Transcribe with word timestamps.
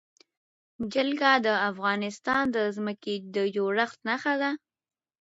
جلګه 0.93 1.31
د 1.45 1.47
افغانستان 1.69 2.43
د 2.55 2.57
ځمکې 2.75 3.13
د 3.35 3.37
جوړښت 3.55 3.97
نښه 4.07 4.33
ده. 4.41 4.51